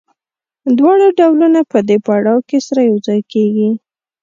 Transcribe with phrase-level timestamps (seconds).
[0.77, 3.69] دواړه ډولونه په دې پړاو کې سره یوځای کېږي